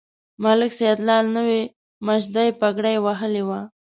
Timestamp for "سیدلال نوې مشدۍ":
0.79-2.49